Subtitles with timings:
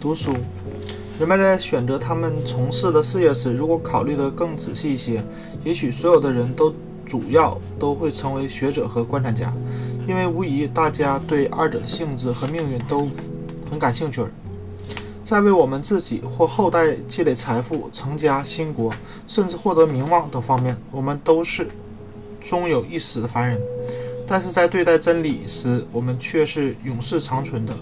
[0.00, 0.34] 读书。
[1.18, 5.22] 人们在选择他们从事的事业时，如果考虑得更仔细一些，
[5.64, 6.72] 也许所有的人都
[7.04, 9.52] 主要都会成为学者和观察家，
[10.06, 13.08] 因为无疑大家对二者的性质和命运都
[13.68, 14.24] 很感兴趣。
[15.24, 18.92] 在为我们自己或后代积累财富、成家兴国，
[19.26, 21.68] 甚至获得名望等方面，我们都是
[22.40, 23.60] 终有一死的凡人。
[24.26, 27.74] 但是在对待真理时，我们却是永世长存的，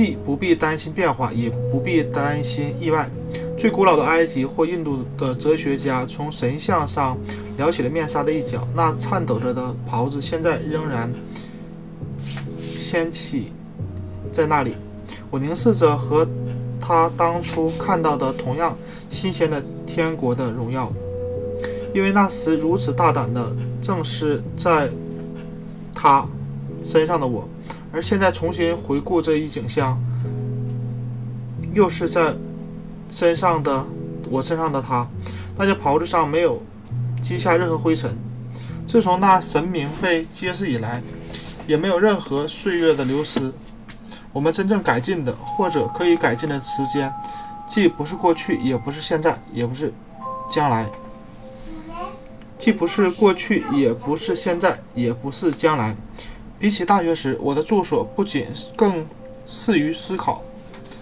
[0.00, 3.06] 既不必担心变化，也不必担心意外。
[3.58, 7.18] 最古老的埃及或印度的哲学家从神像上
[7.58, 11.12] 撩起了面纱的一角，那颤抖着的袍子现在仍然
[12.62, 13.52] 掀起
[14.32, 14.74] 在那里。
[15.30, 16.26] 我凝视着和
[16.80, 18.74] 他当初看到的同样
[19.10, 20.90] 新鲜的天国的荣耀，
[21.92, 24.88] 因为那时如此大胆的正是在
[25.94, 26.26] 他
[26.82, 27.46] 身上的我，
[27.92, 30.00] 而现在重新回顾这一景象，
[31.74, 32.34] 又是在
[33.10, 33.84] 身上的
[34.30, 35.08] 我身上的他。
[35.56, 36.62] 那件袍子上没有
[37.20, 38.16] 积下任何灰尘，
[38.86, 41.02] 自从那神明被揭示以来，
[41.66, 43.52] 也没有任何岁月的流失。
[44.32, 47.12] 我们真正改进的，或者可以改进的时间，
[47.66, 49.92] 既不是过去，也不是现在，也不是
[50.48, 50.86] 将来；
[52.56, 55.96] 既不是过去，也不是现在，也不是将来。
[56.60, 59.06] 比起大学时，我的住所不仅更
[59.46, 60.42] 适于思考，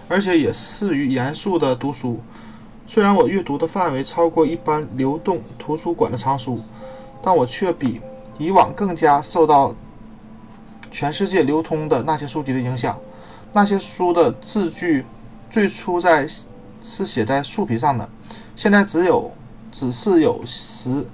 [0.07, 2.17] 而且也适于严肃的读书。
[2.87, 6.61] 虽然我阅读的范围超过一般流动图书馆的藏书，
[7.21, 7.99] 但我却比
[8.37, 9.75] 以往更加受到
[10.89, 12.97] 全世界流通的那些书籍的影响。
[13.51, 15.05] 那些书的字句
[15.51, 16.25] 最初在
[16.79, 18.09] 是写在树皮上的，
[18.55, 19.29] 现在只有
[19.73, 21.05] 只是有时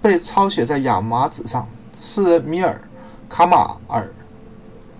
[0.00, 1.68] 被抄写在亚麻纸上。
[2.00, 2.72] 诗人米尔·
[3.28, 4.02] 卡马尔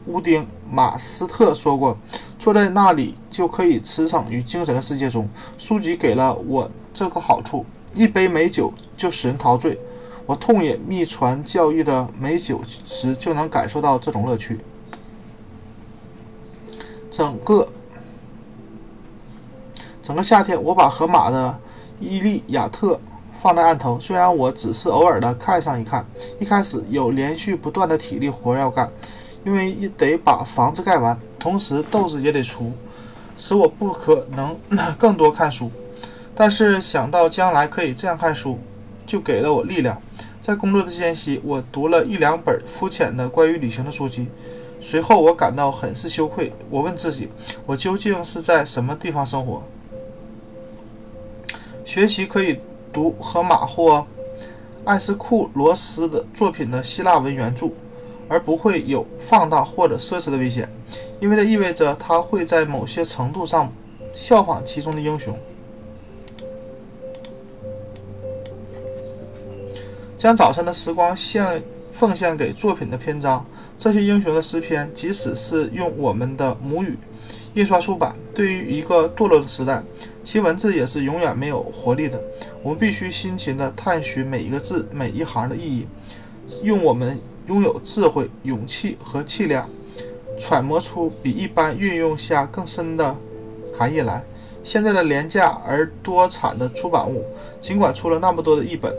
[0.10, 1.96] ·乌丁·马斯特说过
[2.38, 9.78] ：“坐在那里就可以驰骋于精神的世界中。”书籍给了我这个好处：一杯美酒就使人陶醉。
[10.26, 14.58] 我痛饮秘传教义的美酒时，就能感受到这种乐趣。
[17.10, 17.68] 整个
[20.02, 21.60] 整个夏天，我把河马的
[22.04, 22.94] 《伊利亚特》
[23.44, 24.00] 放在案头。
[24.00, 26.02] 虽然我只是偶尔的看上一看，
[26.40, 28.90] 一开始有连续不断的体力活要干，
[29.44, 32.72] 因为得把房子盖完，同时豆子也得出，
[33.36, 34.56] 使我不可能
[34.96, 35.70] 更多看书。
[36.34, 38.58] 但是想到将来可以这样看书，
[39.04, 40.00] 就给了我力量。
[40.40, 44.28] 在工作的间隙，我读了一两本肤浅的关于旅行的书籍。
[44.80, 46.50] 随后，我感到很是羞愧。
[46.70, 47.28] 我问自己：
[47.66, 49.62] 我究竟是在什么地方生活？
[51.84, 52.60] 学习可以
[52.94, 54.06] 读荷马或
[54.84, 57.70] 艾斯库罗斯的作品的希腊文原著，
[58.28, 60.72] 而不会有放大或者奢侈的危险，
[61.20, 63.72] 因为这意味着他会在某些程度上
[64.12, 65.36] 效仿其中的英雄，
[70.16, 73.44] 将早晨的时光献奉献给作品的篇章。
[73.76, 76.96] 这些英雄的诗篇，即使是用我们的母语
[77.54, 79.82] 印刷出版，对于一个堕落的时代，
[80.22, 82.20] 其文字也是永远没有活力的。
[82.62, 85.86] 我们必须辛勤地探寻每一个字、每一行的意义，
[86.64, 89.70] 用我们拥有智慧、勇气和气量，
[90.38, 93.16] 揣摩出比一般运用下更深的
[93.72, 94.24] 含义来。
[94.64, 97.24] 现在的廉价而多产的出版物，
[97.60, 98.92] 尽管出了那么多的译本，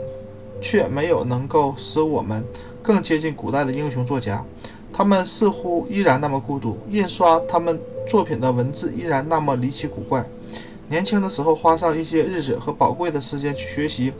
[0.62, 2.42] 却没有能够使我们。
[2.82, 4.44] 更接近古代的英雄作家，
[4.92, 6.78] 他们似乎依然那么孤独。
[6.88, 10.24] 印刷他们作品的文字依然那么离奇古怪。
[10.88, 14.12] 年轻的时候花上一些日子和宝贵的时间去学习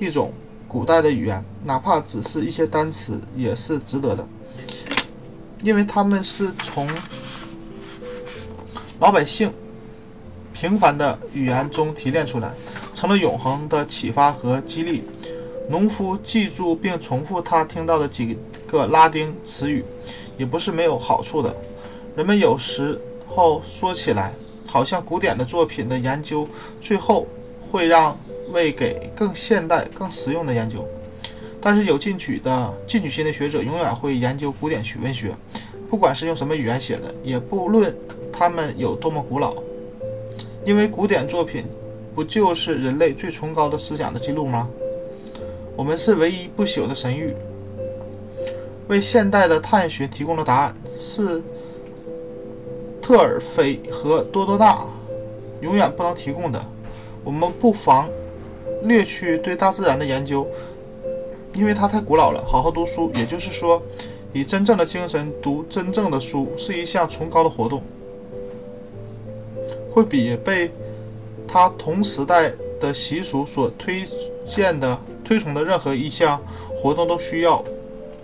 [0.00, 0.32] 一种
[0.66, 4.26] 古代的语言，哪怕只是一些单词，也是值得的，
[5.62, 6.88] 因为他们是从
[8.98, 9.52] 老百姓
[10.54, 12.50] 平凡的语言中提炼出来，
[12.94, 15.04] 成了永恒的启发和激励。
[15.68, 19.84] 农夫记住并重复他听到的几个拉丁词语，
[20.38, 21.54] 也不是没有好处的。
[22.16, 22.98] 人们有时
[23.36, 24.32] 后说起来，
[24.66, 26.48] 好像古典的作品的研究
[26.80, 27.26] 最后
[27.70, 28.18] 会让
[28.50, 30.82] 位给更现代、更实用的研究。
[31.60, 35.34] 但是有进取的、进取心的学者永远会研究古典学文学，
[35.86, 37.94] 不管是用什么语言写的，也不论
[38.32, 39.54] 他们有多么古老，
[40.64, 41.66] 因为古典作品
[42.14, 44.66] 不就是人类最崇高的思想的记录吗？
[45.76, 47.34] 我们是唯一不朽的神谕，
[48.88, 51.42] 为现代的探寻提供了答案，是
[53.06, 54.84] 特尔菲和多多纳
[55.60, 56.60] 永远不能提供的。
[57.22, 58.08] 我们不妨
[58.82, 60.44] 略去对大自然的研究，
[61.54, 62.44] 因为它太古老了。
[62.44, 63.80] 好好读书，也就是说，
[64.32, 67.80] 以真正的精神读真正的书，是一项崇高的活动。
[69.92, 70.72] 会比被
[71.46, 74.04] 他同时代的习俗所推
[74.44, 76.42] 荐的、推崇的任何一项
[76.76, 77.62] 活动都需要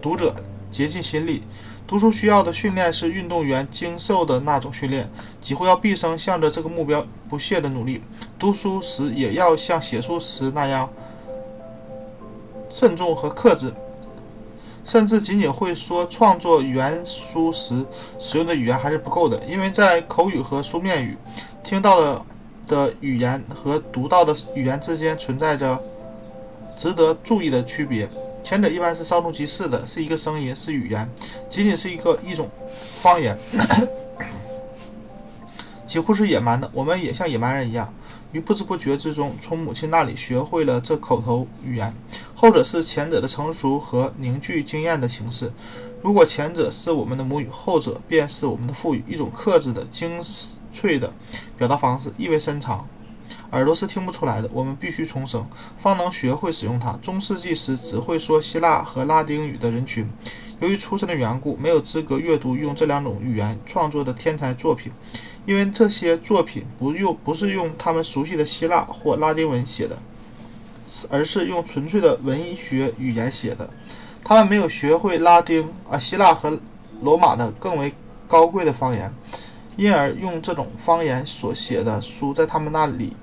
[0.02, 0.34] 读者
[0.72, 1.40] 竭尽心力。
[1.86, 8.02] 读书需要的训练是运动员经受的那种训练，几乎要毕生向着这个目标不懈的努力。
[8.38, 10.88] 读书时也要像写书时那样
[12.70, 13.72] 慎重和克制，
[14.84, 17.84] 甚至仅仅会说创作原书时
[18.18, 21.16] 使用的语言还是不够的，因为在口语和书面语
[21.62, 22.24] 听到的
[22.66, 25.78] 的语言和读到的语言之间存在着
[26.74, 28.08] 值得注意的区别。
[28.52, 31.10] 前者一般是稍纵即逝的，是一个声音，是语言，
[31.48, 33.34] 仅仅是一个一种方言，
[35.86, 36.70] 几乎是野蛮的。
[36.74, 37.90] 我们也像野蛮人一样，
[38.30, 41.94] 于不知不觉之中从母亲那里学会了这口头语言。
[42.34, 45.50] 后者是前者的成熟和凝聚经验的形式。
[46.02, 50.22] 如果前者是我们的母语，后者便是我们的父语，一种克制的、精
[50.74, 51.10] 粹的
[51.56, 52.86] 表达方式，意味深长。
[53.52, 55.46] 耳朵是听不出来的，我们必须重生，
[55.76, 56.92] 方能学会使用它。
[57.02, 60.08] 中世纪时，只会说希腊和拉丁语的人群，
[60.60, 64.90] 由于出身的缘故，没有资格阅读用这两种语言创作的天才作品，
[65.44, 69.98] 因为这些作品不用不是用他们熟悉的希腊或拉丁文写的，
[71.10, 73.68] 而是用纯粹的文学语言写的。
[74.24, 76.58] 他们没有学会拉丁啊、希腊和
[77.02, 77.92] 罗马的更为
[78.26, 79.12] 高贵的方言，
[79.76, 83.14] 因而用这种方言所写的书，在他们那里。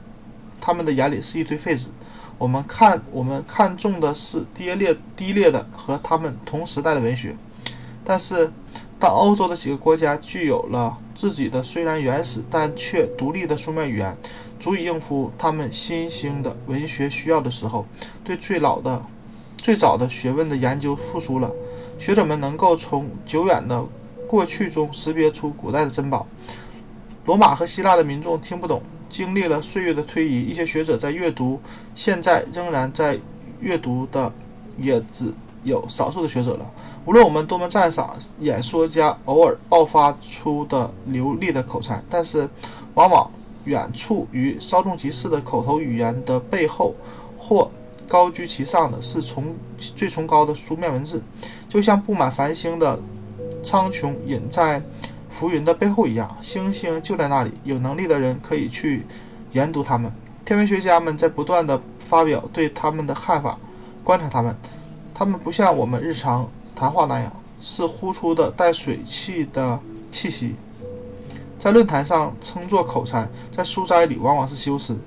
[0.59, 1.89] 他们的眼里是一堆废纸。
[2.37, 7.35] 我们看，我们看重的是低劣、低劣的和他们同时代的文学。
[8.05, 8.51] 但是，
[8.97, 14.17] 当欧洲的几个国家具有了自己的虽然原始但却独立的书面语言，
[14.59, 17.85] 足以应付他们新兴的文学需要的时候，
[18.23, 19.05] 对最老的、
[19.57, 21.51] 最早的学问的研究复苏了。
[21.97, 23.85] 学者们能够从久远的
[24.25, 26.25] 过去中识别出古代的珍宝。
[27.25, 28.81] 罗马和希腊的民众听不懂。
[29.09, 31.59] 经历了岁月的推移，一些学者在阅读，
[31.95, 33.19] 现在仍然在
[33.59, 34.31] 阅读的，
[34.77, 35.33] 也只
[35.63, 36.73] 有少数的学者了。
[37.05, 42.47] 无论我们多么赞赏演说家偶尔爆发出的流利的口才，但是
[42.93, 43.29] 往往
[43.65, 46.93] 远处于稍纵即逝的口头语言的背后，
[47.37, 47.69] 或
[48.07, 51.21] 高居其上的是崇最崇高的书面文字，
[51.67, 52.99] 就像布满繁星的
[53.63, 54.81] 苍穹隐在。
[55.29, 57.51] 浮云的背后一样，星星就在那里。
[57.63, 59.05] 有能力的人可以去
[59.51, 60.11] 研读它们。
[60.43, 63.57] 天文学家们在不断地发表对他们的看法，
[64.03, 64.55] 观察它们。
[65.13, 67.31] 他们不像我们日常谈话那样，
[67.61, 69.79] 是呼出的带水汽的
[70.09, 70.55] 气息。
[71.57, 74.97] 在论坛上称作口才，在书斋里往往是修辞。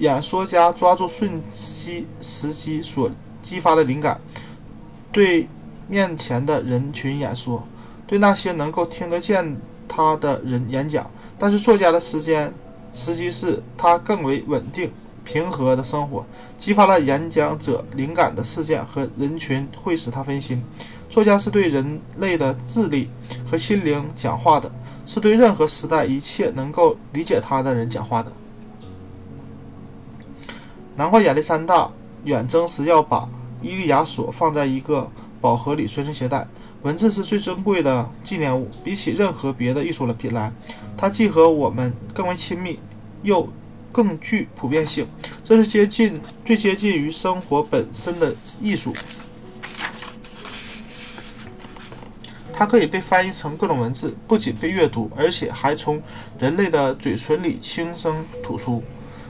[0.00, 3.08] 演说家抓住瞬息时机所
[3.40, 4.20] 激发的灵感，
[5.12, 5.48] 对
[5.86, 7.64] 面前的人群演说。
[8.08, 9.56] 对那些能够听得见
[9.86, 11.08] 他的人演讲，
[11.38, 12.52] 但是作家的时间
[12.94, 14.90] 实际是他更为稳定、
[15.22, 16.24] 平和的生活，
[16.56, 20.64] 激发了演讲者灵感的事件和人群会使他分心。
[21.10, 23.10] 作家是对人类的智力
[23.46, 24.72] 和心灵讲话的，
[25.04, 28.32] 是对任何时代一切能够理解他的人讲话的。
[30.96, 31.90] 难怪亚历山大
[32.24, 33.20] 远征时要把
[33.62, 35.10] 《伊利亚索》放在一个
[35.40, 36.46] 宝盒里随身携带。
[36.88, 40.50] 文字是最珍贵的纪念物，比起任何别的艺术的品来，
[40.96, 42.78] 它既和我们更为亲密，
[43.22, 43.46] 又
[43.92, 45.06] 更具普遍性。
[45.44, 48.94] 这是接近最接近于生活本身的艺术。
[52.54, 56.00] 它可以被翻译成各种文字，不仅被阅读，而且还从
[56.38, 58.82] 人类的嘴唇里轻声吐出。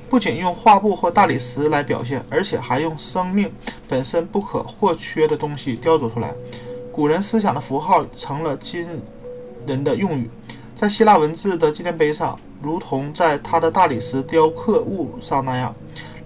[0.09, 3.51] 不仅用画布或大理石来表现，而且还用生命
[3.89, 6.33] 本身不可或缺的东西雕琢出来。
[6.99, 8.85] 古人思想的符号成了今
[9.69, 10.29] 人的用语，
[10.75, 15.73] 在希腊文字的纪念碑上，如同在他的大理石雕刻物上那样，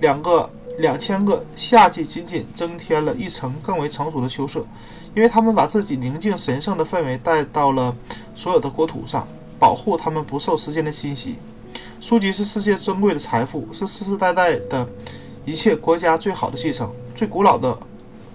[0.01, 0.49] 两个
[0.79, 4.65] 两千个夏季仅仅增添了一层更为成熟的秋色，
[5.15, 7.95] 因为他们把自己宁静神圣的氛围带到了
[8.35, 11.37] 所有的国土上，保护他们不受时间的侵袭。
[12.01, 14.89] 书籍是世界珍贵的财富，是世世代代的
[15.45, 17.79] 一切国家最好的继承，最古老的。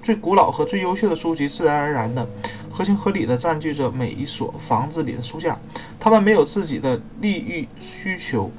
[0.08, 2.26] 最古老和最优秀的书籍，自然而然的、
[2.72, 5.60] 合情合理的占据着每一所房子里的书架。
[6.00, 8.50] 他们没有自己的利益需求，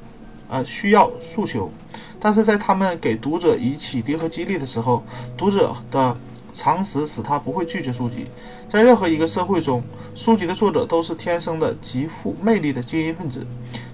[0.47, 1.73] 呃，需要诉求，
[2.21, 5.03] 但是在他们给读者以启迪和激励的时候，
[5.39, 6.15] 读者的
[6.53, 8.27] 常识使他不会拒绝书籍。
[8.69, 9.83] 在任何一个社会中，
[10.15, 13.47] 书籍的作者都是天生的极富魅力的精英分子，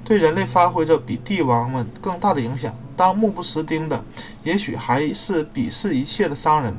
[0.04, 2.74] 对人类发挥着比帝王们更大的影响。
[2.96, 4.04] 当目不识丁的，
[4.42, 6.74] 也许还是鄙视一切的商人。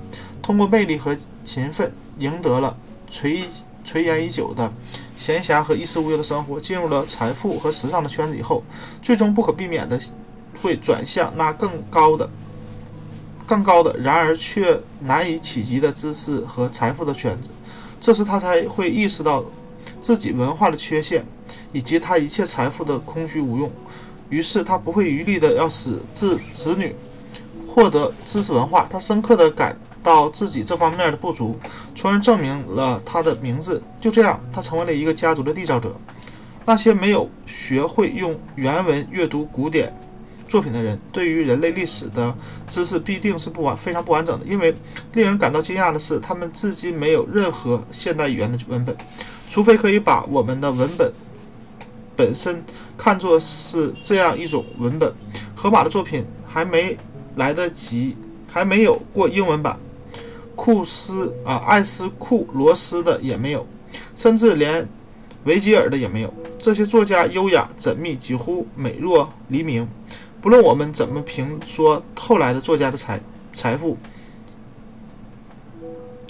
[0.46, 2.78] 通过魅力和勤奋，赢得了
[3.10, 3.50] 垂
[3.84, 4.72] 垂涎已久的
[5.18, 8.62] 闲暇和衣食无忧的生活，进入了财富和时尚的圈子以后，
[9.02, 10.00] 最终不可避免的
[10.62, 12.30] 会转向那更高的、
[13.48, 17.50] 更高的，然而却难以企及的知识和财富的圈子。
[18.00, 19.44] 这时他才会意识到
[20.00, 21.26] 自己文化的缺陷，
[21.74, 23.72] 以及他一切财富的空虚无用。
[24.30, 26.96] 于是他不会余力的要使自子女
[27.68, 28.86] 获得知识文化。
[28.88, 31.60] 他深刻的感到自己这方面的不足，
[31.96, 33.82] 从而证明了他的名字。
[34.00, 35.96] 就这样，他成为了一个家族的缔造者。
[36.68, 39.92] 那些没有学会用原文阅读古典
[40.48, 42.36] 作品的人，对于人类历史的
[42.70, 44.46] 知识必定是不完非常不完整的。
[44.46, 44.76] 因为
[45.14, 48.96] 令人感到惊讶的是，他们至今没有任何现代语言的文本，
[49.50, 51.12] 除非可以把我们的文本
[52.16, 52.64] 本身
[52.96, 55.12] 看作是这样一种文本。
[55.56, 56.96] 荷马的作品还没
[57.36, 58.16] 来得及，
[58.52, 59.80] 还没有过英文版。
[60.66, 63.68] 库斯啊，艾斯库罗斯的也没有，
[64.16, 64.90] 甚至连
[65.44, 66.34] 维吉尔的也没有。
[66.58, 69.88] 这些作家优雅、缜密，几乎美若黎明。
[70.42, 73.22] 不论我们怎么评说后来的作家的财
[73.54, 73.96] 财富，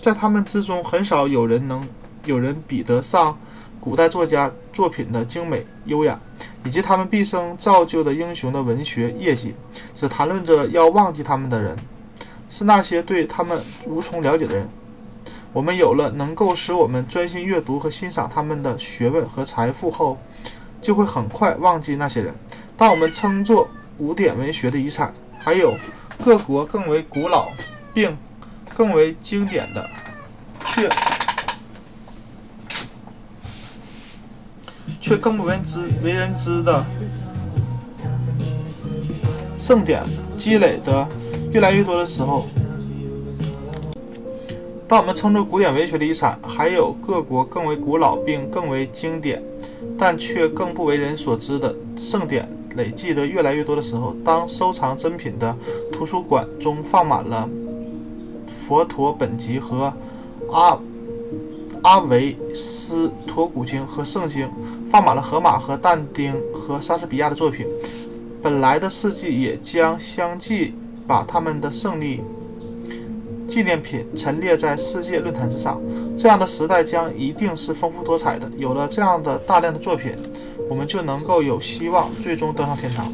[0.02, 1.88] 在他们之中，很少有人能
[2.26, 3.40] 有人比得上
[3.80, 6.20] 古代作家作品的精美、优雅，
[6.66, 9.56] 以及他们毕生造就的英雄的文学业绩。
[9.94, 11.78] 只谈论着要忘记他们的人。
[12.48, 14.70] 是那些对他们无从了解的人。
[15.52, 20.18] 我们有了能够使我们专心阅读和欣赏他们的学问和财富后，
[20.82, 22.36] 就会很快忘记那些人。
[22.76, 25.74] 当我们称作古典文学的遗产，还有
[26.22, 27.48] 各国更为古老
[27.94, 28.18] 并
[28.74, 29.90] 更为经典的，
[30.66, 30.90] 却
[35.00, 36.86] 却更不为知为人知的
[39.56, 40.04] 盛典
[40.38, 41.08] 积累的。
[41.56, 42.46] 越来越多的时候，
[44.90, 49.42] 当我们称作古典文学的遗产，还有各国更为古老并更为经典，
[49.98, 52.46] 但却更不为人所知的盛典
[52.76, 55.56] 累计的越来越多的时候，当收藏珍品的
[55.94, 57.48] 图书馆中放满了
[58.50, 59.94] 佛陀本集和
[60.52, 60.78] 阿
[61.84, 64.52] 阿维斯陀古经和圣经，
[64.92, 67.66] 放满了荷马和但丁和莎士比亚的作品，
[68.42, 70.74] 本来的事迹也将相继。
[71.08, 72.22] 把他们的胜利
[73.48, 75.80] 纪念品陈列在世界论坛之上，
[76.18, 78.50] 这样的时代将一定是丰富多彩的。
[78.58, 80.12] 有了这样的大量的作品，
[80.68, 83.06] 我们就能够有希望最终登上天堂。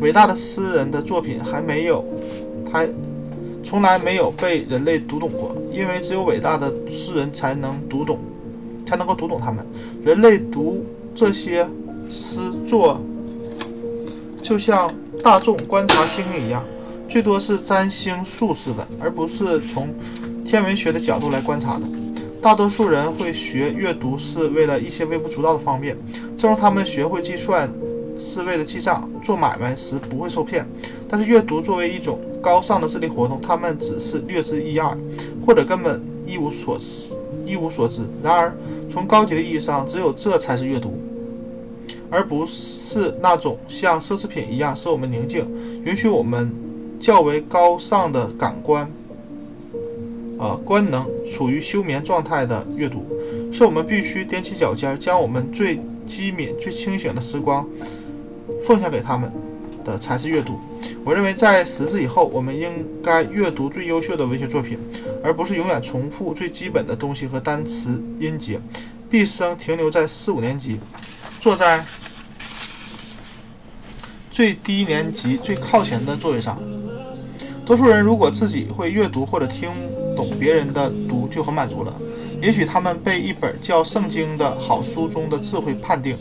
[0.00, 2.04] 伟大的诗人的作品还没有，
[2.72, 2.88] 还
[3.62, 8.18] 从来没有被人类读懂过，因为只有伟大的诗人才能读懂，
[8.86, 9.64] 才能够读懂他们。
[10.02, 11.68] 人类读这些
[12.10, 12.98] 诗作，
[14.40, 14.90] 就像
[15.22, 16.62] 大众观察星星一样。
[17.16, 19.88] 最多是占星术士的，而不是从
[20.44, 21.88] 天文学的角度来观察的。
[22.42, 25.96] 大多数人会学阅读是为了一些微不足道的方便，
[26.36, 27.72] 正如他们学会计算
[28.18, 30.68] 是为了记账、做买卖时不会受骗。
[31.08, 34.94] 但是阅读作为一种高尚的智力活动，他们只是略知一二，
[35.46, 36.78] 或者根本一无所
[37.46, 38.02] 一无所知。
[38.22, 38.54] 然而，
[38.90, 41.00] 从高级的意义上，只有这才是阅读，
[42.10, 45.50] 而不是那种像奢侈品一样使我们宁静、
[45.82, 46.65] 允许我们。
[46.98, 48.90] 较为高尚的感官，
[50.38, 53.06] 呃，官能处于休眠状态的阅读，
[53.52, 57.66] 是我们必须踮起脚尖，将我们最机敏、最清醒的时光
[58.62, 59.30] 奉献给他们
[59.84, 60.58] 的，才是阅读。
[61.04, 64.78] 我认为，在十字以后，我们应该阅读最优秀的文学作品，
[65.22, 68.60] 而不是永远重复最基本的东西和单词音节，
[69.08, 70.80] 毕生停留在四五年级，
[71.38, 71.84] 坐在
[74.30, 76.58] 最低年级最靠前的座位上。
[77.66, 79.68] 多数人如果自己会阅读或者听
[80.14, 81.92] 懂别人的读就很满足了。
[82.40, 86.16] 也许他们被一本叫《圣经》的好书中的智慧判定，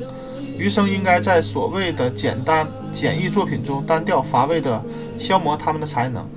[0.58, 4.84] 余生应该在所谓的简单简易作品中单调乏味地
[5.20, 6.28] 消磨他们的才能。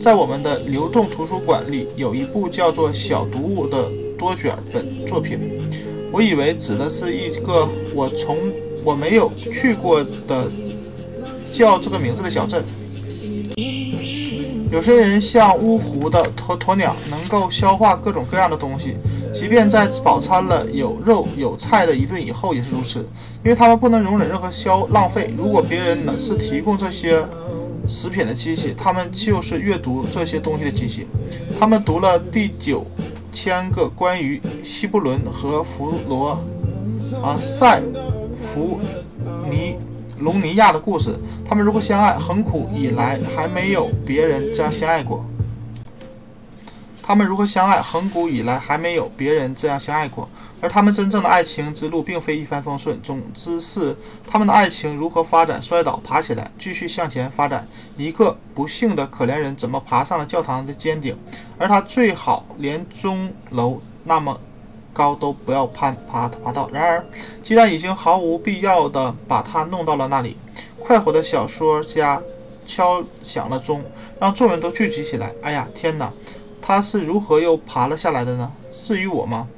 [0.00, 5.40] 在我们的流动图书馆里有一部叫做《小读物》的多卷本作品，
[6.12, 8.38] 我以为指的是一个我从
[8.84, 10.48] 我没有去过的
[11.50, 12.62] 叫这个名字的小镇。
[14.72, 18.96] 有些人像乌湖的鸵鸵鸟，能够消化各种各样的东西，
[19.30, 23.00] 即便在饱餐了有肉有菜的一顿以后也是如此，
[23.44, 25.30] 因为他们不能容忍任何消浪费。
[25.36, 27.22] 如果别人呢是提供这些
[27.86, 31.06] 食品的机器，他们就是阅读这些东西的机器。
[31.60, 32.86] 他们读了第九
[33.30, 36.30] 千个关于西布伦和弗罗
[37.22, 37.82] 啊塞
[38.38, 38.80] 弗。
[40.22, 41.14] 隆尼亚的故事，
[41.44, 42.14] 他们如何相爱？
[42.14, 45.24] 恒古以来还没有别人这样相爱过。
[47.02, 47.82] 他们如何相爱？
[47.82, 50.28] 恒古以来还没有别人这样相爱过。
[50.60, 52.96] 而他们真正的爱情之路并非一帆风顺。
[53.02, 57.66] 总之是他们的爱情如何发展、摔倒、爬起来，继续向前发展。
[57.96, 61.16] 一个不幸的可怜人怎么爬上了教堂的尖顶，
[61.58, 64.38] 而他最好连钟楼那么
[64.92, 66.68] 高都不要攀爬爬到。
[66.72, 67.04] 然而，
[67.42, 70.36] 既然已经毫无必要的把它弄到了那里，
[70.78, 72.22] 快活的小说家
[72.66, 73.82] 敲响了钟，
[74.20, 75.32] 让众人都聚集起来。
[75.42, 76.12] 哎呀，天哪！
[76.60, 78.52] 他是如何又爬了下来的呢？
[78.70, 79.48] 至于我吗？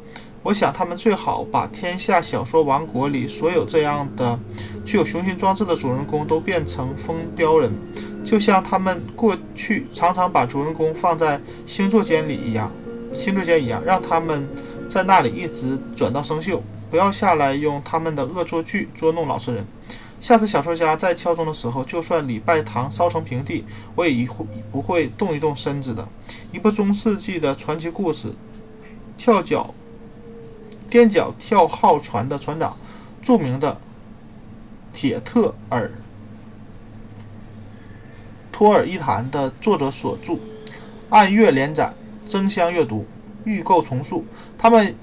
[0.42, 4.38] 我想他们最好把天下小说王国里所有这样的
[4.84, 7.70] 具有雄心壮志的主人公都变成疯飙人，
[8.22, 12.70] 就像他们过去常常把主人公放在星座间里一样，
[13.10, 14.46] 星座间一样，让他们
[14.88, 16.60] 在那里一直转到生锈，
[16.90, 19.66] 不要下来用他们的恶作剧捉弄老实人。
[20.20, 23.64] 下次小说家在敲钟的时候，就算礼拜堂烧成平地，
[23.94, 26.08] 我也一会不会动一动身子的。
[26.50, 28.32] 一部中世纪的传奇故事，
[29.18, 29.74] 跳脚、
[30.88, 32.76] 踮脚跳号船的船长，
[33.20, 33.78] 著名的
[34.92, 35.90] 铁特尔
[38.50, 40.38] 托尔伊谈的作者所著，
[41.10, 41.92] 按月连载，
[42.24, 43.04] 争相阅读，
[43.44, 44.24] 预购重塑。
[44.64, 44.94] 他们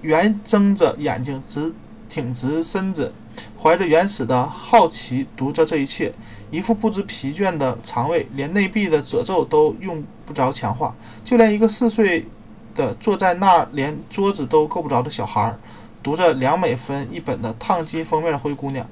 [0.00, 1.70] 圆睁着眼睛，直
[2.08, 3.12] 挺直身子。
[3.60, 6.10] 怀着原始的好奇读着这一切，
[6.50, 12.26] 一副不知疲倦的肠胃，连内壁的褶皱都用不着强化，就连一个四岁
[12.74, 15.60] 的坐在那儿连桌子都够不着的小孩儿，
[16.02, 18.88] 读着两美分一本的烫金封面的灰姑娘，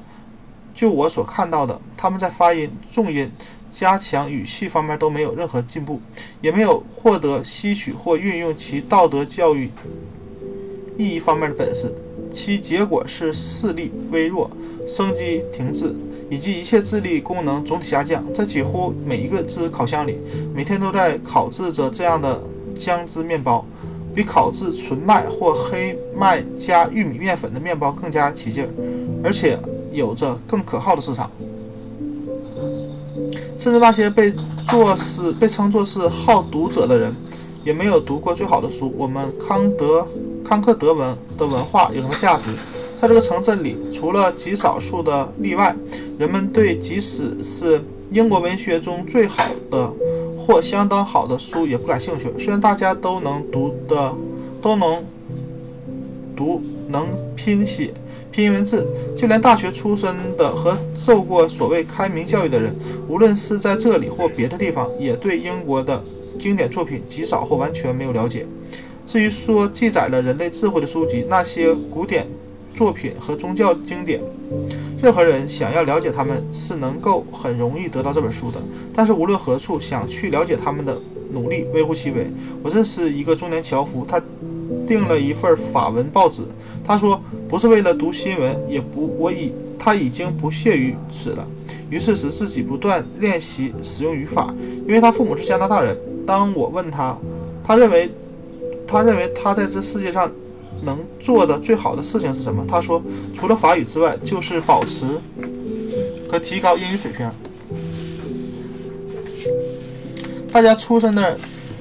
[0.74, 3.32] 就我所看到的，他们在发音、重音、
[3.70, 6.02] 加强语气方面都没有任何进步，
[6.42, 9.70] 也没有获得吸取或运用其道德教育
[10.98, 11.90] 意义方面的本事。
[12.30, 14.50] 其结果是视力微弱、
[14.86, 15.94] 生机停滞，
[16.28, 18.22] 以及一切智力功能总体下降。
[18.34, 20.18] 在几乎每一个制烤箱里，
[20.54, 22.38] 每天都在烤制着这样的
[22.74, 23.64] 姜汁面包，
[24.14, 28.68] 比烤制纯麦或黑麦加玉米面粉的面包更加起劲儿，
[29.24, 29.58] 而且
[29.90, 31.30] 有着更可靠的市场。
[33.58, 34.30] 甚至那些被
[34.68, 37.10] 做是被称作是好读者的人，
[37.64, 38.92] 也没有读过最好的书。
[38.98, 40.06] 我们康德。
[40.48, 42.48] 康克德文的文化有什么价值？
[42.98, 45.76] 在这个城镇里，除了极少数的例外，
[46.18, 47.78] 人们对即使是
[48.10, 49.92] 英国文学中最好的
[50.38, 52.32] 或相当好的书也不感兴趣。
[52.38, 54.14] 虽然大家都能读的，
[54.62, 55.04] 都能
[56.34, 57.06] 读，能
[57.36, 57.92] 拼写
[58.32, 62.74] 拼音文字，就连大学出身的和受过所谓开明教育的人，
[63.06, 66.02] 无论是在这里或别的地方，也对英国的
[66.38, 68.46] 经典作品极少或完全没有了解。
[69.08, 72.26] 至于说记载了人类智慧的书籍，那些古典
[72.74, 74.20] 作品和宗教经典，
[75.02, 78.60] 任何人想要了解他们是能够很容易得到这本书的。
[78.92, 80.94] 但是无论何处想去了解他们的
[81.32, 82.30] 努力微乎其微。
[82.62, 84.20] 我认识一个中年樵夫，他
[84.86, 86.42] 订了一份法文报纸。
[86.84, 87.18] 他说
[87.48, 91.48] 不是为了读新闻，也不我已他已经不屑于此了。
[91.88, 94.54] 于是使自己不断练习使用语法，
[94.86, 95.96] 因为他父母是加拿大人。
[96.26, 97.16] 当我问他，
[97.64, 98.10] 他认为。
[98.88, 100.32] 他认为他在这世界上
[100.82, 102.64] 能做的最好的事情是什么？
[102.66, 103.02] 他说，
[103.34, 105.06] 除了法语之外，就是保持
[106.30, 107.30] 和提高英语水平。
[110.50, 111.36] 大家出身的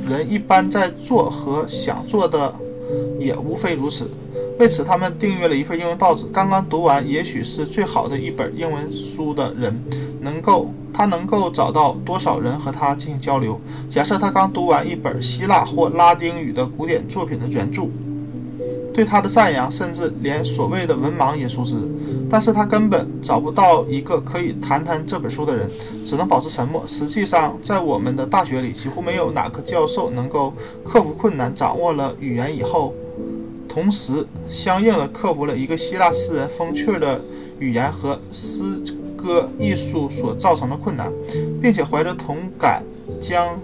[0.10, 2.54] 人一般在做和想做的
[3.18, 4.10] 也无非如此。
[4.60, 6.26] 为此，他们订阅了一份英文报纸。
[6.34, 9.74] 刚刚读完也许是最好的一本英文书的人，
[10.20, 10.70] 能够。
[10.98, 13.62] 他能够找到多少人和他进行交流？
[13.88, 17.84] 假设他刚读完一本希腊或拉丁语的古典作品的原著，
[18.92, 21.76] 对他的赞扬，甚至连所谓的文盲也熟知。
[22.28, 25.70] 但是他根本找不到一个可以谈谈这本书的人，
[26.04, 26.82] 只能保持沉默。
[26.88, 30.52] 实际上，在我们的大学里，几乎没有哪个教授能够
[30.84, 32.92] 克服困难，掌握了语言以后，
[33.70, 37.22] 同时相应的克服了一个希腊诗人风趣的
[37.60, 38.82] 语言和诗。
[39.18, 41.12] 歌艺术所造成的困难，
[41.62, 42.84] 并且怀着同感
[43.20, 43.60] 将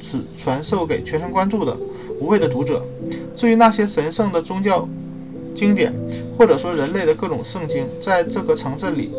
[0.00, 1.76] 此传授给全神贯注的
[2.20, 2.82] 无畏的读者。
[3.34, 4.88] 至于那些神圣的宗教
[5.54, 5.92] 经典，
[6.38, 9.10] 或者说人类的各种圣经，在这个城镇里，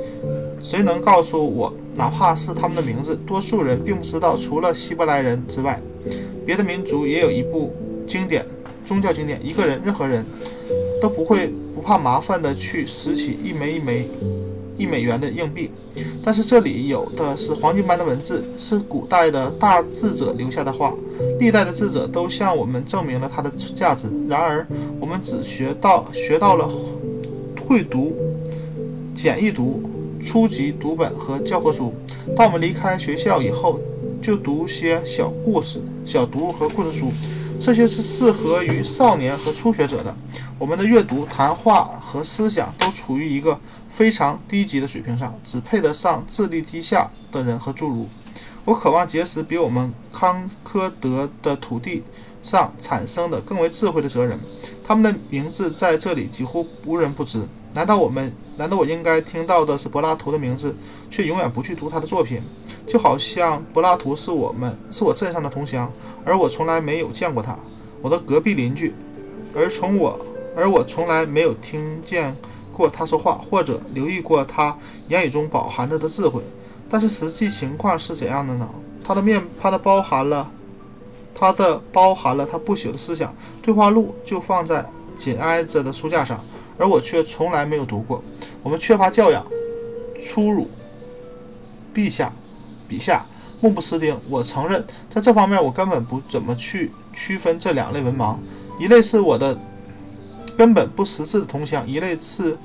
[0.61, 3.15] 谁能告诉我，哪怕是他们的名字？
[3.27, 4.37] 多数人并不知道。
[4.37, 5.79] 除了希伯来人之外，
[6.45, 7.73] 别的民族也有一部
[8.07, 8.45] 经典
[8.85, 9.39] 宗教经典。
[9.43, 10.25] 一个人，任何人
[11.01, 14.07] 都不会不怕麻烦的去拾起一枚一枚。
[14.77, 15.69] 一美元的硬币，
[16.23, 20.93] 但是这里有的是黄金般的文字，是古代的大智者留下的话。
[21.39, 24.09] 历代的智者都向我们证明了它的价值。
[24.27, 24.65] 然而，
[24.99, 26.69] 我们只学到学到了
[27.61, 28.15] 会读、
[29.13, 29.81] 简易读、
[30.21, 31.93] 初级读本和教科书。
[32.35, 33.79] 当我们离开学校以后，
[34.21, 37.11] 就读些小故事、小读物和故事书。
[37.65, 40.13] 这些是适合于少年和初学者的。
[40.59, 48.09] 我们的阅读、谈话和思想都处于一个非常低级的水平上，只配得上智力低下的人和侏儒。
[48.65, 52.03] 我渴望结识比我们康科德的土地
[52.41, 54.37] 上产生的更为智慧的哲人，
[54.83, 57.47] 他们的名字在这里几乎无人不知。
[57.73, 58.35] 难道我们？
[58.57, 60.75] 难道我应该听到的是柏拉图的名字，
[61.09, 62.41] 却永远不去读他的作品？
[62.85, 65.91] 就好像柏拉图是我们是我镇上的同乡，
[66.25, 67.57] 而我从来没有见过他，
[68.01, 68.93] 我的隔壁邻居，
[69.55, 70.19] 而从我
[70.55, 72.35] 而我从来没有听见
[72.71, 76.41] 过他说话，或者留意过他言语中饱含着的智慧。
[76.89, 78.69] 但是实际情况是怎样的呢？
[79.03, 80.51] 他的面，他的包含了，
[81.33, 83.33] 他的包含了他不朽的思想。
[83.61, 86.39] 对话录就放在紧挨着的书架上，
[86.77, 88.21] 而我却从来没有读过。
[88.61, 89.45] 我们缺乏教养，
[90.21, 90.69] 粗鲁。
[91.93, 92.33] 陛下，
[92.93, 93.25] 陛下，
[93.59, 94.15] 目不识丁。
[94.29, 98.35] 我承认，在这方面我根本不怎么去区分这两类文盲。
[98.79, 99.57] 一类是我的
[100.55, 102.55] 根本不识字的同乡，一类是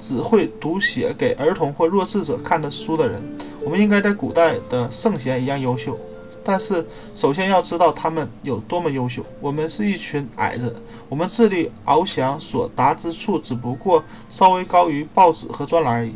[0.00, 3.22] 只会读写给儿童或弱智者看的书的人。
[3.62, 5.96] 我们应该在古代的圣贤一样优秀，
[6.42, 9.22] 但是首先要知道他们有多么优秀。
[9.40, 10.74] 我们是一群矮子，
[11.08, 16.12] 我们智力翱翔所达之处，只不过稍微高于报纸和专栏而已。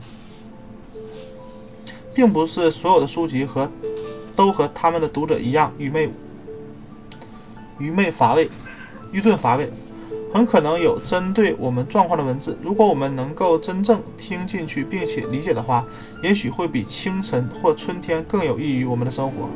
[2.14, 3.70] 并不是所有的书籍和
[4.36, 6.10] 都和他们的读者一样愚昧、
[7.78, 8.48] 愚昧乏味、
[9.12, 9.70] 愚钝乏味。
[10.32, 15.86] 很可能有针对我们状况的文字，如果我们能够真正听进去并且理解的话，
[16.24, 19.48] 也许会比清晨或春天更有益于我们的生活，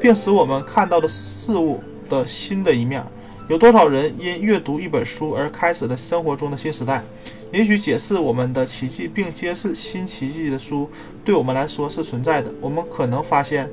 [0.00, 3.04] 并使我们看到的事物的新的一面。
[3.48, 7.04] 有多少人因阅读一本书而开始了生活中的新时代？
[7.52, 10.88] 也许解释我们的奇迹并揭示新奇迹的书
[11.22, 12.50] 对我们来说是存在的。
[12.62, 13.70] 我们可能发现，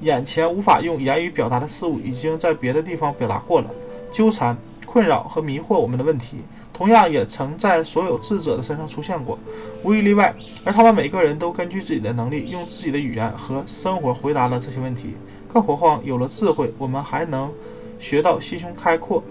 [0.00, 3.70] 眼前无法用言语表达的事物已经在别的地方表达过了。
[4.10, 6.38] 纠缠、困扰和迷惑我们的问题，
[6.72, 9.38] 同样也曾在所有智者的身上出现过，
[9.82, 10.34] 无一例外。
[10.64, 15.14] 而他们每个人都根据自己的能力，用自己的语言和生活回答了这些问题。
[15.46, 17.52] 更何况有了智慧，我们还能
[17.98, 19.22] 学到心胸开阔。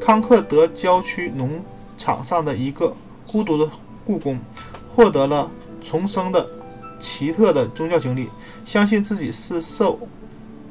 [0.00, 1.62] 康克德郊区农。
[2.04, 2.94] 场上的一个
[3.26, 3.66] 孤独的
[4.04, 4.38] 故宫，
[4.94, 5.50] 获得了
[5.82, 6.46] 重生的
[6.98, 8.28] 奇特的宗教经历，
[8.62, 9.98] 相信自己是受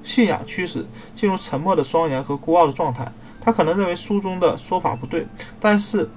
[0.03, 3.11] 信仰驱使，进入沉默的庄严和孤傲的状态。
[3.41, 5.27] 他可能认为书中的说法不对，
[5.59, 6.07] 但是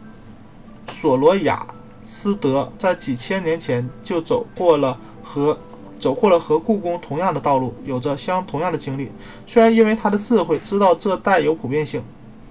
[0.86, 1.66] 索罗亚
[2.02, 5.58] 斯德在几千年前就走过了和
[5.98, 9.10] 走过了和故宫同样的道路，有着相同样的经历。
[9.46, 12.04] 虽然因为他的智慧知道这带有普遍性，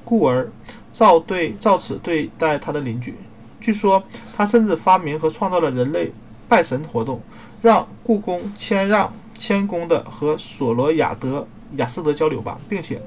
[0.05, 0.49] 故而。
[0.95, 3.13] 照对照此对待他的邻居。
[3.59, 4.01] 据说
[4.33, 6.09] 他甚至发明和创造了人类
[6.47, 7.21] 拜神活动，
[7.61, 13.01] 让故宫谦让谦恭地和索罗亚德雅斯德交流吧，并且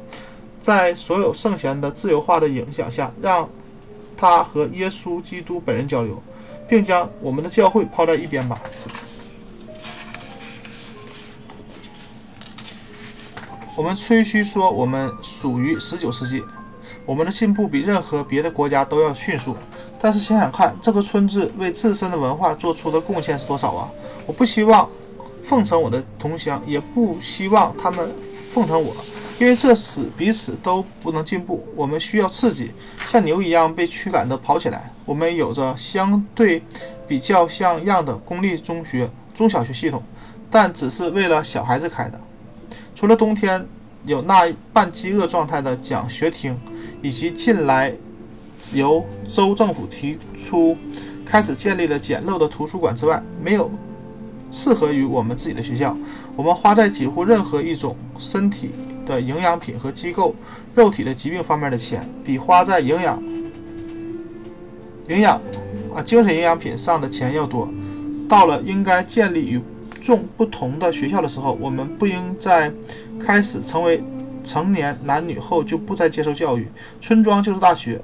[0.60, 3.48] 在所有圣贤的自由化的影响下，让
[4.18, 6.22] 他和耶稣基督本人交流，
[6.68, 8.60] 并将我们的教会抛在一边吧。
[13.74, 16.44] 我们吹嘘说我们属于十九世纪。
[17.08, 19.56] 我们的进步比任何别的国家都要迅速，
[19.98, 23.88] 但是想想看，这个村子为自身的文化做出的贡献是多少啊！
[24.26, 24.86] 我不希望
[25.42, 28.94] 奉承我的同乡，也不希望他们奉承我，
[29.38, 31.66] 因为这使彼此都不能进步。
[31.74, 32.72] 我们需要刺激，
[33.06, 34.92] 像牛一样被驱赶地跑起来。
[35.06, 36.62] 我们有着相对
[37.06, 40.02] 比较像样的公立中学、中小学系统，
[40.50, 42.20] 但只是为了小孩子开的。
[42.94, 43.66] 除了冬天
[44.08, 46.58] 有那半饥饿状态的讲学厅。
[47.00, 47.94] 以及近来
[48.74, 50.76] 由州政府提出
[51.24, 53.70] 开始建立的简陋的图书馆之外，没有
[54.50, 55.96] 适合于我们自己的学校。
[56.34, 58.70] 我们花在几乎任何一种身体
[59.06, 60.34] 的营养品和机构
[60.74, 63.22] 肉体的疾病方面的钱，比花在营养
[65.06, 65.40] 营养
[65.94, 67.68] 啊精神营养品上的钱要多。
[68.28, 69.62] 到了应该建立与
[70.00, 72.72] 众不同的学校的时候，我们不应在
[73.18, 74.02] 开始成为。
[74.44, 76.66] 成年男女后就不再接受教育，
[77.02, 78.00] 村庄就是大学，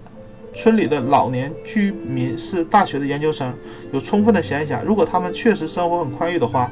[0.55, 3.55] 村里的老年居民是大学的研究生，
[3.93, 4.83] 有充分的闲暇。
[4.83, 6.71] 如果他们确实生活很宽裕的话，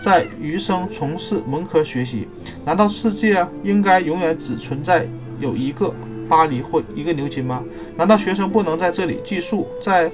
[0.00, 2.28] 在余生从事文科学习，
[2.64, 5.08] 难道世界应该永远只存在
[5.40, 5.92] 有一个
[6.28, 7.64] 巴黎或一个牛津吗？
[7.96, 10.12] 难道学生不能在这里寄宿，在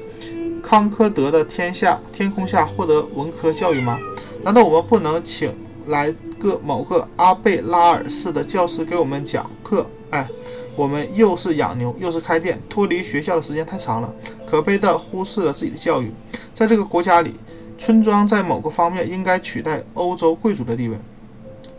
[0.62, 3.98] 康科德的天下天空下获得文科教育吗？
[4.44, 5.52] 难道我们不能请
[5.86, 6.14] 来？
[6.38, 10.28] 个某个阿贝拉尔式的教师给我们讲课，哎，
[10.76, 14.14] 我们又是养牛又是开店，脱离学校的时间太长了，
[14.46, 16.12] 可悲地忽视了自己的教育。
[16.52, 17.36] 在这个国家里，
[17.78, 20.98] 村庄在某个方面应该取代欧洲贵族的地位，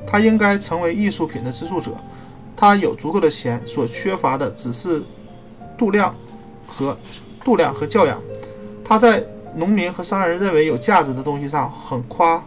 [0.08, 1.92] 它应该成为艺术品的资助者，
[2.56, 5.04] 他有足够的钱，所缺乏的只是
[5.78, 6.16] 度量
[6.66, 6.98] 和
[7.44, 8.20] 度量和教养。
[8.84, 9.24] 他在
[9.56, 12.44] 农民和商人认为有价值的东西上很夸，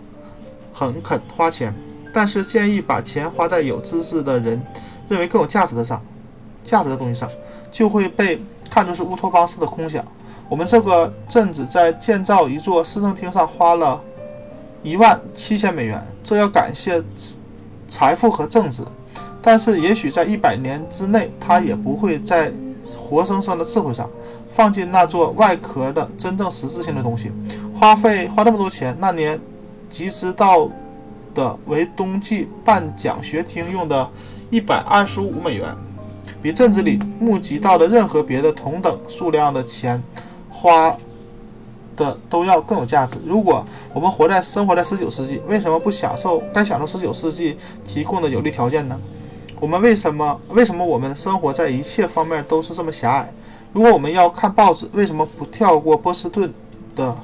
[0.79, 1.75] 很肯花钱，
[2.15, 4.63] 但是建议把钱花在有知识的人
[5.09, 6.01] 认为更有价值的上，
[6.63, 7.29] 价值的东西上，
[7.73, 10.05] 就会被看作是乌托邦式的空想。
[10.49, 14.01] 我们这个镇子在建造一座市政厅上花了
[14.85, 17.03] 一万七千美元，这要感谢
[17.89, 18.85] 财富和政治。
[19.43, 22.53] 但是也许在一百年之内，他也不会在
[22.97, 24.09] 活生生的智慧上
[24.53, 27.33] 放进那座外壳的真正实质性的东西。
[27.75, 29.39] 花费花这么多钱，那年
[29.91, 30.69] 集资到
[31.35, 34.09] 的为冬季办奖学厅用的
[34.51, 35.75] 一百二十五美元，
[36.43, 40.03] 比镇子里募集到的任何别的同等数量的钱。
[40.51, 40.97] 花
[41.95, 43.17] 的都要更有价值。
[43.25, 48.99] 如果我们活在生活在十九世纪，为什么不享受该享受十九世纪提供的有利条件呢？
[49.61, 53.33] 我们为什么为什么我们生活在一切方面都是这么狭隘？
[53.73, 56.53] 如果我们要看报纸，为什么不跳过波士顿
[56.97, 57.17] 的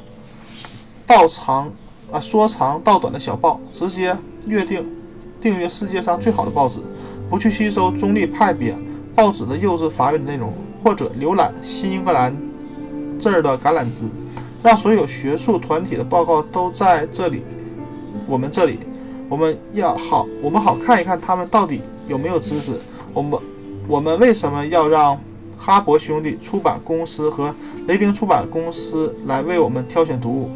[1.05, 1.73] 道长
[2.15, 4.87] 啊说长道短的小报，直接约定
[5.41, 6.79] 订阅世界上最好的报纸，
[7.29, 8.73] 不去吸收中立派别
[9.17, 12.33] 报纸的幼稚乏味的内容，或者浏览新英格兰？
[13.19, 14.05] 这儿的橄榄枝，
[14.63, 17.43] 让所有学术团体的报告都在这里。
[18.29, 18.79] 我们这里，
[19.29, 22.75] 我们要好，我们好看一看他们到底有没有知识。
[23.13, 23.41] 我们，
[23.89, 25.19] 我们为什么要让
[25.59, 27.53] 哈勃兄弟出版公司和
[27.89, 30.51] 雷丁出版公司来为我们挑选读物？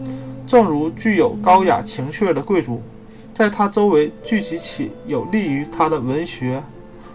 [0.48, 2.82] 正如具有高雅情趣的贵族，
[3.32, 6.60] 在他周围聚集起有利于他的文学、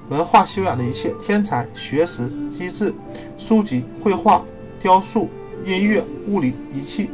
[0.10, 2.94] 文化修养的一切：天才、学识、机智、
[3.38, 4.42] 书籍、绘画。
[4.80, 5.30] 雕塑、
[5.64, 7.10] 音乐、物理仪器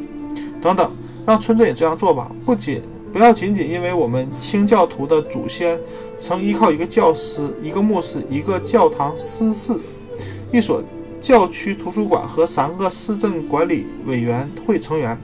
[0.60, 0.92] 等等，
[1.24, 2.32] 让村镇也这样做吧。
[2.44, 2.82] 不仅
[3.14, 5.80] 不要仅仅因为我们清教徒的祖先
[6.18, 9.78] 曾依靠一个教师、一个牧师、一个教堂司事、
[10.52, 10.84] 一所
[11.22, 15.16] 教区图书馆和三个市政管理委员会成员，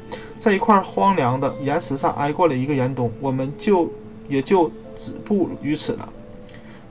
[0.45, 3.91] 在一块荒凉的岩石上挨过了一个严冬，我们就
[4.29, 6.08] 也就止步于此了。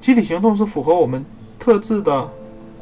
[0.01, 1.25] 集体行动是符合我们
[1.57, 2.29] 特质的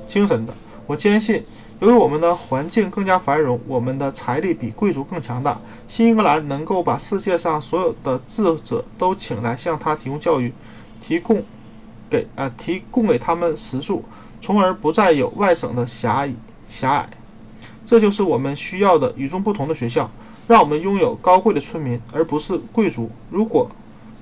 [0.07, 0.55] 精神的。
[0.87, 1.45] 我坚信。
[1.81, 5.61] 由于我们的环境更加繁荣，我们的财力比贵族更强大。
[5.87, 10.55] 新英格兰能够把世界上所有的智者都请来向他提供教育，
[11.03, 11.45] 提供
[12.09, 14.03] 给呃提供给他们食宿，
[14.41, 16.33] 从而不再有外省的狭隘
[16.67, 17.11] 狭隘。
[17.85, 20.11] 这就是我们需要的与众不同的学校，
[20.47, 23.11] 让我们拥有高贵的村民，而不是贵族。
[23.31, 23.69] 如果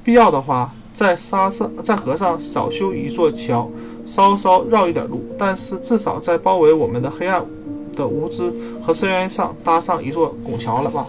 [0.04, 0.72] 必要的话。
[0.92, 3.70] 在沙上，在河上少修一座桥，
[4.04, 7.46] 稍稍绕一点路，但是至少在包围我们的黑暗
[7.94, 8.52] 的无知
[8.82, 11.06] 和深渊上搭上一座拱桥了吧。